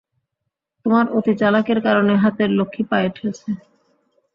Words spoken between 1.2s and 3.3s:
চালাকির কারণে হাতের লক্ষী পায়ে